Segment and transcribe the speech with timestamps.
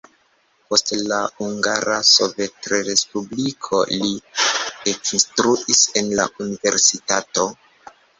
[0.69, 4.09] Post la Hungara Sovetrespubliko li
[4.93, 7.47] ekinstruis en la universitato.